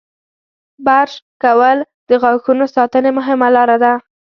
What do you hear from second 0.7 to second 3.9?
•برش کول د غاښونو ساتنې مهمه لاره